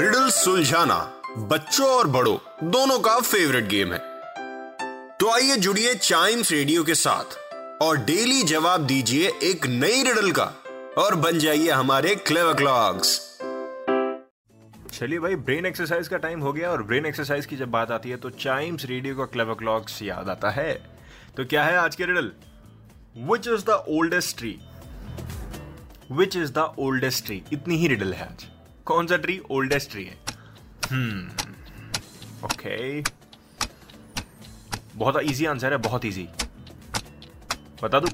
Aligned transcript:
Riddle 0.00 0.28
सुलझाना 0.30 0.96
बच्चों 1.48 1.86
और 1.88 2.06
बड़ों, 2.06 2.36
दोनों 2.64 2.98
का 2.98 3.18
फेवरेट 3.20 3.64
गेम 3.68 3.92
है। 3.92 3.98
तो 5.18 5.30
आइए 5.30 5.56
जुड़िए 5.56 5.94
चाइम्स 5.94 6.52
रेडियो 6.52 6.84
के 6.84 6.94
साथ 6.94 7.82
और 7.82 7.96
डेली 8.04 8.42
जवाब 8.42 8.86
दीजिए 8.86 9.32
एक 9.42 9.66
नई 9.66 10.02
रिडल 10.02 10.30
का 10.30 10.44
और 10.98 11.14
बन 11.16 11.38
जाइए 11.38 11.70
हमारे 11.70 12.14
क्लेवर 12.16 12.54
क्लॉक्स 12.54 13.18
चलिए 14.92 15.18
भाई 15.18 15.36
ब्रेन 15.36 15.66
एक्सरसाइज 15.66 16.08
का 16.08 16.16
टाइम 16.18 16.40
हो 16.40 16.52
गया 16.52 16.70
और 16.70 16.82
ब्रेन 16.82 17.06
एक्सरसाइज 17.06 17.46
की 17.46 17.56
जब 17.56 17.70
बात 17.70 17.90
आती 17.90 18.10
है 18.10 18.16
तो 18.16 18.30
चाइम्स 18.38 18.84
रेडियो 18.84 19.16
का 19.16 19.24
क्लेव 19.34 19.54
क्लॉक्स 19.54 20.00
याद 20.02 20.28
आता 20.28 20.50
है। 20.50 20.72
तो 21.36 21.44
क्या 21.44 21.64
है 21.64 21.76
आज 21.76 21.96
के 21.96 22.06
riddle 22.06 22.30
which 23.30 23.48
is 23.48 23.64
the 23.64 23.84
oldest 23.88 24.36
tree 24.38 24.58
which 26.12 26.36
is 26.36 26.52
the 26.52 26.72
oldest 26.78 27.24
tree 27.26 27.42
इतनी 27.52 27.76
ही 27.76 27.88
रिडल 27.88 28.12
है 28.12 28.28
आज। 28.28 28.46
कौन 28.86 29.06
सा 29.06 29.16
ट्री? 29.16 29.40
ओल्डेस्ट 29.50 29.90
ट्री 29.90 30.04
है। 30.04 30.18
ओके 32.44 33.02
बहुत 34.96 35.16
इजी 35.22 35.46
आंसर 35.46 35.72
है, 35.72 35.78
बहुत 35.78 36.04
इजी 36.04 36.28
बता 37.82 37.98
दू? 38.00 38.08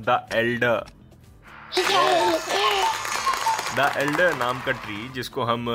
द 0.00 0.28
एल्डर 0.34 0.86
द 3.76 3.92
एल्डर 3.96 4.34
नाम 4.36 4.60
का 4.60 4.72
ट्री 4.74 5.08
जिसको 5.14 5.42
हम 5.42 5.66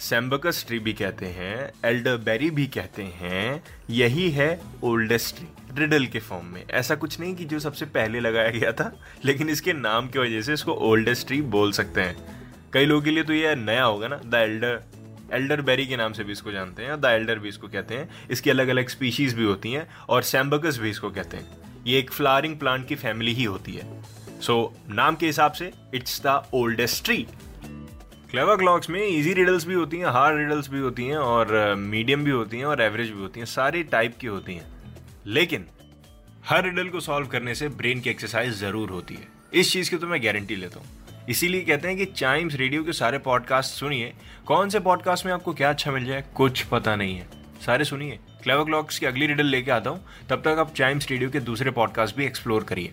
सेम्बकस 0.00 0.64
ट्री 0.66 0.78
भी 0.78 0.92
कहते 0.92 1.26
हैं 1.28 1.72
एल्डर 1.84 2.16
बेरी 2.24 2.50
भी 2.50 2.66
कहते 2.68 3.02
हैं, 3.14 3.62
यही 3.90 4.30
है 4.30 4.48
ओल्डेस्ट 4.84 5.36
ट्री 5.36 5.46
रिडल 5.76 6.06
के 6.06 6.20
फॉर्म 6.20 6.46
में। 6.46 6.64
ऐसा 6.70 6.94
कुछ 6.94 7.18
नहीं 7.20 7.34
कि 7.36 7.44
जो 7.44 7.58
सबसे 7.60 7.86
पहले 7.86 8.20
लगाया 8.20 8.50
गया 8.50 8.72
था, 8.72 8.90
लेकिन 9.24 9.48
इसके 9.50 9.72
नाम 9.72 10.08
की 10.08 10.18
वजह 10.18 10.42
से 10.42 10.52
इसको 10.54 10.72
ओल्डेस्ट 10.90 11.26
ट्री 11.26 11.40
बोल 11.54 11.72
सकते 11.72 12.00
हैं। 12.00 12.45
कई 12.72 12.86
लोगों 12.86 13.02
के 13.02 13.10
लिए 13.10 13.22
तो 13.22 13.32
ये 13.32 13.54
नया 13.56 13.84
होगा 13.84 14.08
ना 14.08 14.16
द 14.16 14.34
एल्डर 14.36 14.82
एल्डर 15.34 15.60
बेरी 15.62 15.86
के 15.86 15.96
नाम 15.96 16.12
से 16.12 16.24
भी 16.24 16.32
इसको 16.32 16.52
जानते 16.52 16.82
हैं 16.82 17.00
द 17.00 17.04
एल्डर 17.06 17.38
भी 17.38 17.48
इसको 17.48 17.68
कहते 17.68 17.94
हैं। 17.94 18.28
इसकी 18.30 18.50
अलग 18.50 18.68
अलग 18.68 18.88
स्पीशीज 18.88 19.34
भी 19.34 19.44
होती 19.44 19.72
हैं 19.72 19.86
और 20.08 20.22
सैम्बकस 20.24 20.78
भी 20.78 20.90
इसको 20.90 21.10
कहते 21.10 21.36
हैं। 21.36 21.84
ये 21.86 21.98
एक 21.98 22.10
फ्लावरिंग 22.12 22.58
प्लांट 22.58 22.86
की 22.88 22.94
फैमिली 22.96 23.32
ही 23.32 23.44
होती 23.44 23.72
है। 23.72 24.02
सो 24.40 24.54
so, 24.76 24.94
नाम 24.94 25.16
के 25.16 25.26
हिसाब 25.26 25.52
से 25.52 25.70
it's 25.94 26.20
the 26.26 26.42
oldest 26.54 27.04
tree. 27.04 27.26
Clever 28.30 28.56
Clogs 28.56 28.90
में 28.90 29.00
इजी 29.06 29.32
रिडल्स 29.34 29.66
भी 29.66 29.74
होती 29.74 29.98
हैं 29.98 30.06
हार्ड 30.12 30.38
रिडल्स 30.38 30.68
भी 30.70 30.78
होती 30.78 31.04
हैं 31.06 31.16
और 31.18 31.74
मीडियम 31.78 32.24
भी 32.24 32.30
होती 32.30 32.58
हैं 32.58 32.64
और 32.64 32.82
एवरेज 32.82 33.10
भी 33.10 33.20
होती 33.20 33.40
हैं 33.40 33.46
सारी 33.46 33.82
टाइप 33.92 34.16
की 34.20 34.26
होती 34.26 34.54
हैं। 34.54 34.66
लेकिन 35.26 35.66
हर 36.46 36.64
रिडल 36.64 36.88
को 36.88 37.00
सॉल्व 37.00 37.26
करने 37.26 37.54
से 37.54 37.68
ब्रेन 37.70 38.00
की 38.00 38.10
एक्सरसाइज 38.10 38.54
ज़रूर 38.54 38.90
होती 38.90 39.14
है। 39.14 39.28
इस 39.54 39.72
चीज़ 39.72 39.90
की 39.90 39.96
तो 39.96 40.06
मैं 40.06 40.22
गारंटी 40.24 40.56
लेता 40.56 40.80
हूँ। 40.80 40.86
इसीलिए 41.28 41.60
कहते 41.60 41.88
हैं 41.88 41.96
कि 41.96 42.04
चाइम्स 42.04 42.54
रेडियो 42.54 42.84
के 42.84 42.92
सारे 42.92 43.18
पॉडकास्ट 43.18 43.74
सुनिए। 43.74 44.12
कौन 44.46 44.68
से 44.68 44.80
पॉडकास्ट 44.80 45.26
में 45.26 45.32
आपको 45.32 45.52
क्या 45.52 45.70
अच्छा 45.70 45.92
मिल 45.92 46.04
जाए? 46.04 46.24
कुछ 46.34 46.62
पता 46.62 46.96
नहीं 46.96 47.16
है। 47.16 47.26
सारे 47.66 47.84
सुनिए। 47.84 48.18
क्लेवर 48.42 48.64
क्लॉक्स 48.64 48.98
की 48.98 49.06
अगली 49.06 49.26
रिडल 49.26 49.46
लेके 49.46 49.70
आता 49.70 49.90
हूँ। 49.90 50.06
तब 50.30 50.42
तक 50.42 50.48
आप 50.48 50.74
चाइम्स 50.74 51.10
रेडियो 51.10 51.30
के 51.30 51.40
दूसरे 51.40 51.70
पॉडकास्ट 51.70 52.16
भी 52.16 52.24
एक्सप्लोर 52.24 52.64
करिए। 52.64 52.92